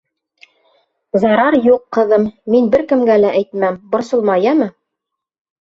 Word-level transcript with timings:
—Зарар 1.23 1.57
юҡ, 1.67 1.83
ҡыҙым, 1.97 2.25
мин 2.55 2.71
бер 2.77 2.85
кемгә 2.93 3.19
лә 3.23 3.35
әйтмәм, 3.43 3.81
борсолма, 3.93 4.39
йәме!.. 4.49 4.73